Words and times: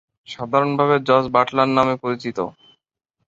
সাধারণভাবে 0.27 0.95
Jos 1.07 1.25
Buttler 1.33 1.69
নামে 1.77 1.95
পরিচিত। 2.03 2.37